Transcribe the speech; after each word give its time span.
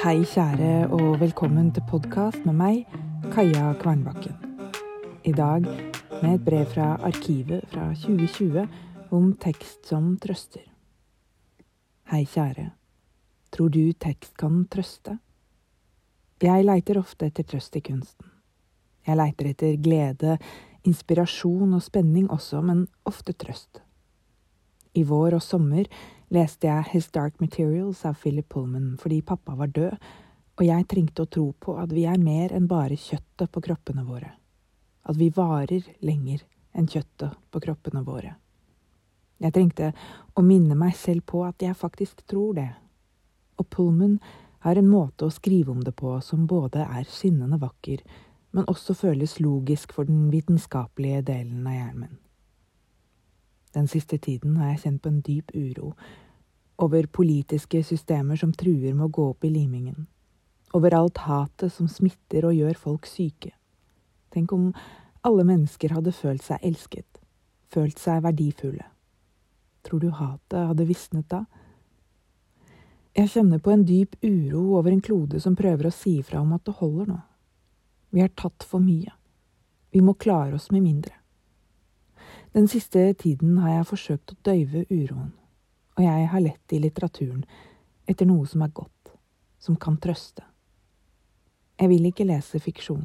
Hei, 0.00 0.22
kjære, 0.24 0.88
og 0.96 1.18
velkommen 1.20 1.66
til 1.76 1.82
podkast 1.84 2.46
med 2.48 2.54
meg, 2.56 2.92
Kaja 3.34 3.74
Kvernbakken. 3.82 4.32
I 5.28 5.32
dag 5.36 5.66
med 6.22 6.30
et 6.30 6.44
brev 6.46 6.62
fra 6.72 6.94
Arkivet 7.04 7.66
fra 7.68 7.90
2020 7.92 8.62
om 9.12 9.26
tekst 9.36 9.90
som 9.90 10.14
trøster. 10.16 10.62
Hei, 12.08 12.22
kjære. 12.24 12.70
Tror 13.52 13.68
du 13.68 13.92
tekst 13.92 14.32
kan 14.40 14.62
trøste? 14.72 15.18
Jeg 16.40 16.64
leiter 16.64 17.02
ofte 17.02 17.28
etter 17.28 17.44
trøst 17.44 17.76
i 17.76 17.84
kunsten. 17.84 18.32
Jeg 19.04 19.20
leiter 19.20 19.50
etter 19.52 19.76
glede, 19.76 20.38
inspirasjon 20.88 21.76
og 21.76 21.84
spenning 21.84 22.30
også, 22.32 22.64
men 22.64 22.86
ofte 23.04 23.36
trøst. 23.36 23.82
I 24.96 25.04
vår 25.04 25.36
og 25.42 25.44
sommer 25.44 25.84
leste 26.30 26.68
jeg 26.68 26.90
His 26.92 27.08
Dark 27.10 27.40
Materials 27.40 28.04
av 28.06 28.18
Philip 28.22 28.48
Pullman 28.48 28.96
fordi 29.00 29.20
pappa 29.26 29.56
var 29.58 29.72
død, 29.74 29.96
og 30.60 30.66
jeg 30.66 30.86
trengte 30.90 31.24
å 31.24 31.30
tro 31.30 31.46
på 31.58 31.76
at 31.80 31.92
vi 31.94 32.04
er 32.08 32.20
mer 32.20 32.52
enn 32.52 32.68
bare 32.70 32.98
kjøttet 32.98 33.50
på 33.50 33.62
kroppene 33.64 34.04
våre. 34.04 34.34
At 35.08 35.16
vi 35.16 35.30
varer 35.34 35.86
lenger 36.04 36.44
enn 36.76 36.88
kjøttet 36.90 37.38
på 37.50 37.62
kroppene 37.64 38.04
våre. 38.06 38.34
Jeg 39.40 39.54
trengte 39.56 39.92
å 40.36 40.44
minne 40.44 40.76
meg 40.76 40.94
selv 41.00 41.24
på 41.32 41.42
at 41.46 41.62
jeg 41.64 41.78
faktisk 41.78 42.26
tror 42.28 42.58
det. 42.58 42.68
Og 43.56 43.68
Pullman 43.72 44.18
har 44.66 44.76
en 44.76 44.90
måte 44.90 45.26
å 45.26 45.32
skrive 45.32 45.72
om 45.72 45.80
det 45.80 45.94
på 45.96 46.18
som 46.24 46.44
både 46.46 46.84
er 46.84 47.08
skinnende 47.08 47.56
vakker, 47.62 48.04
men 48.52 48.68
også 48.68 48.94
føles 48.98 49.38
logisk 49.40 49.94
for 49.96 50.04
den 50.04 50.28
vitenskapelige 50.32 51.22
delen 51.32 51.64
av 51.64 51.78
hjernen 51.78 52.02
min. 52.04 52.18
Den 53.74 53.86
siste 53.88 54.18
tiden 54.18 54.56
har 54.56 54.72
jeg 54.72 54.82
kjent 54.84 55.02
på 55.02 55.12
en 55.12 55.22
dyp 55.22 55.54
uro 55.54 55.94
over 56.80 57.06
politiske 57.06 57.82
systemer 57.84 58.38
som 58.40 58.52
truer 58.56 58.94
med 58.94 59.06
å 59.06 59.12
gå 59.12 59.26
opp 59.34 59.44
i 59.44 59.52
limingen, 59.52 60.06
over 60.72 60.94
alt 60.96 61.20
hatet 61.26 61.72
som 61.74 61.88
smitter 61.88 62.46
og 62.48 62.56
gjør 62.56 62.78
folk 62.80 63.06
syke. 63.06 63.52
Tenk 64.32 64.52
om 64.56 64.70
alle 65.26 65.44
mennesker 65.44 65.92
hadde 65.92 66.14
følt 66.16 66.42
seg 66.46 66.64
elsket, 66.64 67.20
følt 67.68 68.00
seg 68.00 68.22
verdifulle. 68.24 68.86
Tror 69.84 70.00
du 70.00 70.10
hatet 70.16 70.70
hadde 70.72 70.88
visnet 70.88 71.28
da? 71.28 71.44
Jeg 73.16 73.32
kjenner 73.32 73.60
på 73.60 73.72
en 73.74 73.84
dyp 73.84 74.16
uro 74.22 74.78
over 74.78 74.94
en 74.94 75.04
klode 75.04 75.40
som 75.42 75.58
prøver 75.58 75.88
å 75.88 75.94
si 75.94 76.20
ifra 76.20 76.40
om 76.40 76.54
at 76.56 76.64
det 76.64 76.78
holder 76.80 77.10
nå. 77.10 77.20
Vi 78.10 78.22
har 78.22 78.32
tatt 78.38 78.64
for 78.66 78.82
mye. 78.82 79.12
Vi 79.90 80.02
må 80.02 80.14
klare 80.14 80.56
oss 80.56 80.70
med 80.70 80.86
mindre. 80.86 81.19
Den 82.52 82.68
siste 82.68 83.14
tiden 83.14 83.58
har 83.62 83.76
jeg 83.76 83.86
forsøkt 83.86 84.32
å 84.34 84.36
døyve 84.42 84.80
uroen, 84.90 85.28
og 85.94 86.00
jeg 86.02 86.24
har 86.32 86.42
lett 86.42 86.72
i 86.74 86.80
litteraturen 86.82 87.44
etter 88.10 88.26
noe 88.26 88.48
som 88.50 88.64
er 88.66 88.72
godt, 88.74 89.12
som 89.62 89.76
kan 89.78 90.00
trøste. 90.02 90.42
Jeg 91.78 91.92
vil 91.92 92.08
ikke 92.08 92.26
lese 92.26 92.58
fiksjon. 92.58 93.04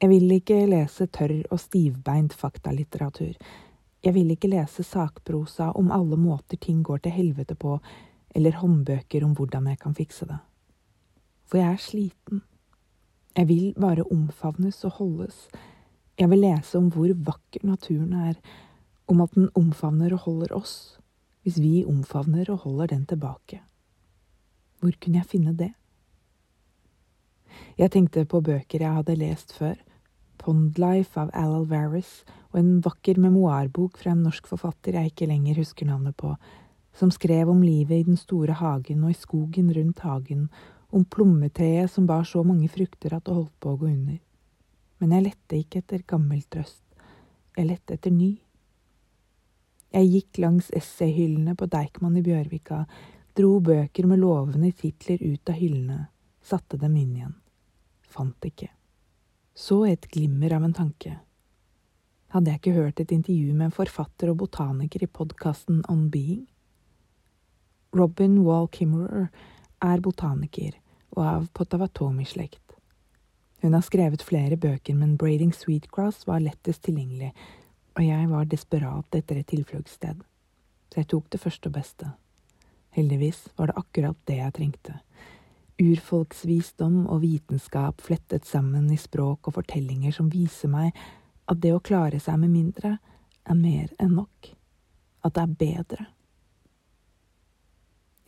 Jeg 0.00 0.12
vil 0.12 0.30
ikke 0.36 0.60
lese 0.70 1.08
tørr 1.10 1.42
og 1.50 1.58
stivbeint 1.58 2.36
faktalitteratur. 2.38 3.34
Jeg 4.00 4.14
vil 4.14 4.30
ikke 4.30 4.52
lese 4.52 4.86
sakprosa 4.86 5.72
om 5.74 5.90
alle 5.90 6.16
måter 6.16 6.56
ting 6.56 6.84
går 6.86 7.02
til 7.02 7.16
helvete 7.16 7.58
på, 7.58 7.80
eller 8.30 8.60
håndbøker 8.62 9.26
om 9.26 9.34
hvordan 9.34 9.66
jeg 9.72 9.82
kan 9.82 9.98
fikse 9.98 10.30
det. 10.30 10.38
For 11.50 11.58
jeg 11.58 11.72
er 11.74 11.82
sliten. 11.82 12.44
Jeg 13.34 13.50
vil 13.50 13.74
bare 13.74 14.06
omfavnes 14.06 14.84
og 14.86 15.02
holdes, 15.02 15.48
jeg 16.20 16.28
vil 16.28 16.42
lese 16.44 16.76
om 16.76 16.90
hvor 16.92 17.08
vakker 17.16 17.62
naturen 17.64 18.12
er, 18.12 18.36
om 19.08 19.22
at 19.24 19.32
den 19.34 19.48
omfavner 19.56 20.12
og 20.12 20.26
holder 20.26 20.52
oss, 20.54 20.74
hvis 21.42 21.56
vi 21.62 21.80
omfavner 21.88 22.50
og 22.52 22.66
holder 22.66 22.92
den 22.92 23.06
tilbake. 23.08 23.62
Hvor 24.80 24.92
kunne 25.00 25.22
jeg 25.22 25.30
finne 25.30 25.54
det? 25.56 25.72
Jeg 27.80 27.92
tenkte 27.94 28.26
på 28.28 28.42
bøker 28.44 28.84
jeg 28.84 28.98
hadde 29.00 29.16
lest 29.16 29.56
før, 29.56 29.80
Pondlife 30.40 31.20
av 31.20 31.32
Al 31.36 31.52
Alvarez 31.58 32.22
og 32.52 32.60
en 32.62 32.70
vakker 32.84 33.18
memoarbok 33.20 33.98
fra 34.00 34.14
en 34.14 34.22
norsk 34.24 34.46
forfatter 34.48 34.96
jeg 34.96 35.10
ikke 35.10 35.28
lenger 35.28 35.60
husker 35.60 35.88
navnet 35.88 36.16
på, 36.16 36.32
som 36.96 37.12
skrev 37.12 37.50
om 37.52 37.60
livet 37.64 38.00
i 38.00 38.06
den 38.08 38.16
store 38.16 38.56
hagen 38.56 39.04
og 39.04 39.12
i 39.12 39.20
skogen 39.20 39.68
rundt 39.76 40.00
hagen, 40.04 40.48
om 40.90 41.04
plommetreet 41.04 41.92
som 41.92 42.08
bar 42.08 42.24
så 42.28 42.42
mange 42.44 42.68
frukter 42.72 43.14
at 43.16 43.24
det 43.28 43.36
holdt 43.36 43.56
på 43.60 43.74
å 43.74 43.80
gå 43.80 43.92
under 43.92 44.18
men 45.00 45.14
jeg 45.16 45.26
lette 45.26 45.58
ikke 45.58 45.80
etter 45.82 46.04
gammel 46.08 46.42
trøst, 46.52 46.84
jeg 47.56 47.68
lette 47.68 47.96
etter 47.96 48.12
ny. 48.14 48.34
Jeg 49.90 50.10
gikk 50.12 50.40
langs 50.44 50.68
essayhyllene 50.76 51.56
på 51.58 51.66
Deichman 51.72 52.18
i 52.20 52.24
Bjørvika, 52.24 52.84
dro 53.36 53.56
bøker 53.64 54.06
med 54.06 54.20
lovende 54.22 54.70
titler 54.76 55.22
ut 55.24 55.50
av 55.50 55.58
hyllene, 55.58 56.04
satte 56.44 56.78
dem 56.78 56.94
inn 57.00 57.16
igjen. 57.16 57.34
Fant 58.10 58.46
ikke. 58.46 58.68
Så 59.54 59.82
et 59.88 60.06
glimmer 60.12 60.54
av 60.56 60.64
en 60.66 60.76
tanke. 60.76 61.16
Hadde 62.30 62.52
jeg 62.52 62.60
ikke 62.60 62.76
hørt 62.76 63.00
et 63.02 63.12
intervju 63.14 63.54
med 63.54 63.70
en 63.70 63.74
forfatter 63.74 64.30
og 64.30 64.38
botaniker 64.44 65.02
i 65.02 65.10
podkasten 65.10 65.82
On 65.90 66.06
Being? 66.12 66.44
Robin 67.96 68.38
Wall 68.46 68.68
Kimmerer 68.70 69.26
er 69.82 70.02
botaniker 70.04 70.76
og 71.16 71.24
av 71.26 71.48
Potawatomi-slekt. 71.58 72.69
Hun 73.60 73.74
har 73.76 73.84
skrevet 73.84 74.22
flere 74.24 74.56
bøker, 74.56 74.94
men 74.96 75.18
Braiding 75.20 75.52
Sweetgrass 75.52 76.26
var 76.26 76.40
lettest 76.40 76.82
tilgjengelig, 76.86 77.34
og 77.98 78.06
jeg 78.06 78.28
var 78.30 78.48
desperat 78.48 79.16
etter 79.18 79.40
et 79.40 79.50
tilfluktssted, 79.50 80.22
så 80.88 81.00
jeg 81.02 81.08
tok 81.12 81.28
det 81.32 81.40
første 81.42 81.68
og 81.68 81.76
beste. 81.76 82.08
Heldigvis 82.96 83.44
var 83.58 83.70
det 83.70 83.78
akkurat 83.78 84.18
det 84.26 84.38
jeg 84.40 84.54
trengte. 84.56 84.94
Urfolksvisdom 85.80 87.04
og 87.06 87.22
vitenskap 87.22 88.00
flettet 88.04 88.48
sammen 88.48 88.88
i 88.92 88.98
språk 89.00 89.48
og 89.48 89.56
fortellinger 89.60 90.12
som 90.12 90.30
viser 90.32 90.72
meg 90.72 90.96
at 91.50 91.60
det 91.62 91.72
å 91.74 91.82
klare 91.84 92.20
seg 92.20 92.40
med 92.42 92.52
mindre 92.52 92.96
er 93.44 93.58
mer 93.58 93.92
enn 94.00 94.16
nok. 94.18 94.50
At 95.24 95.36
det 95.36 95.44
er 95.44 95.58
bedre. 95.62 96.06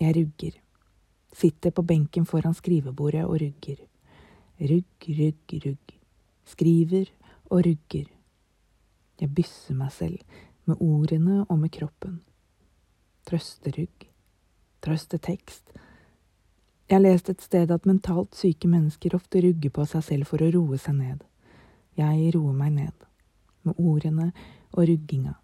Jeg 0.02 0.16
rugger. 0.16 0.58
Sitter 1.32 1.72
på 1.72 1.84
benken 1.88 2.26
foran 2.28 2.56
skrivebordet 2.56 3.24
og 3.24 3.38
rugger. 3.40 3.80
Rugg, 4.62 5.08
rugg, 5.18 5.64
rugg. 5.64 5.92
Skriver 6.44 7.08
og 7.50 7.64
rugger. 7.66 8.04
Jeg 9.18 9.34
bysser 9.34 9.74
meg 9.74 9.90
selv, 9.90 10.20
med 10.64 10.78
ordene 10.78 11.40
og 11.48 11.58
med 11.58 11.72
kroppen. 11.74 12.20
Trøsterugg. 13.26 14.06
Trøstetekst. 14.86 15.74
Jeg 16.86 16.94
har 16.94 17.02
lest 17.02 17.32
et 17.32 17.42
sted 17.42 17.74
at 17.74 17.90
mentalt 17.90 18.38
syke 18.38 18.70
mennesker 18.70 19.18
ofte 19.18 19.42
rugger 19.42 19.74
på 19.74 19.88
seg 19.96 20.06
selv 20.06 20.30
for 20.30 20.46
å 20.46 20.52
roe 20.54 20.78
seg 20.78 20.94
ned. 21.00 21.26
Jeg 21.98 22.30
roer 22.36 22.54
meg 22.54 22.72
ned, 22.78 23.06
med 23.66 23.82
ordene 23.82 24.30
og 24.70 24.86
rugginga. 24.86 25.34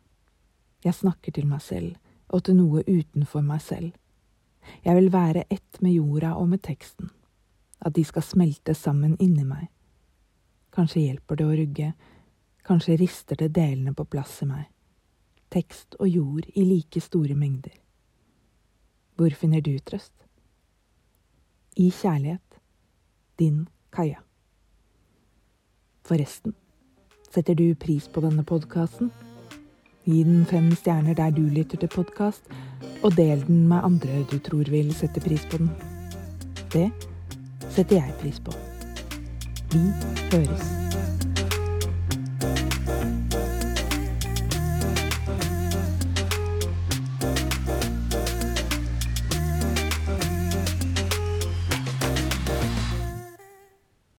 Jeg 0.87 0.95
snakker 0.95 1.35
til 1.35 1.51
meg 1.51 1.67
selv 1.67 1.99
og 2.31 2.47
til 2.47 2.61
noe 2.63 2.87
utenfor 2.87 3.43
meg 3.43 3.67
selv. 3.67 3.91
Jeg 4.87 4.95
vil 4.95 5.11
være 5.11 5.49
ett 5.51 5.83
med 5.83 5.99
jorda 5.99 6.37
og 6.39 6.53
med 6.55 6.63
teksten 6.63 7.11
at 7.79 7.95
de 7.95 8.05
skal 8.05 8.25
smelte 8.27 8.75
sammen 8.75 9.17
inni 9.23 9.45
meg. 9.47 9.69
Kanskje 10.75 11.05
hjelper 11.07 11.39
det 11.39 11.47
å 11.47 11.57
rugge, 11.59 11.93
kanskje 12.67 12.99
rister 13.01 13.39
det 13.41 13.53
delene 13.57 13.95
på 13.97 14.05
plass 14.05 14.43
i 14.45 14.49
meg. 14.51 14.67
Tekst 15.49 15.97
og 15.99 16.09
jord 16.09 16.49
i 16.55 16.65
like 16.69 17.01
store 17.01 17.35
mengder. 17.39 17.73
Hvor 19.17 19.35
finner 19.35 19.65
du 19.65 19.73
trøst? 19.79 20.13
I 21.79 21.91
kjærlighet. 21.91 22.61
Din 23.39 23.69
Kaja. 23.95 24.21
Forresten, 26.05 26.55
setter 27.31 27.55
du 27.55 27.75
pris 27.75 28.09
på 28.09 28.21
denne 28.25 28.45
podkasten? 28.45 29.11
Gi 30.09 30.23
den 30.25 30.47
fem 30.49 30.71
stjerner 30.73 31.15
der 31.15 31.31
du 31.37 31.43
lytter 31.53 31.81
til 31.83 31.91
podkast, 31.93 32.47
og 33.05 33.17
del 33.17 33.43
den 33.47 33.67
med 33.69 33.85
andre 33.85 34.23
du 34.31 34.39
tror 34.43 34.71
vil 34.73 34.91
sette 34.97 35.21
pris 35.21 35.45
på 35.51 35.61
den. 35.61 35.71
Det 36.73 36.89
setter 37.79 37.97
jeg 37.97 38.15
pris 38.21 38.41
på. 38.41 38.53
Vi 39.73 39.79
høres. 40.33 40.88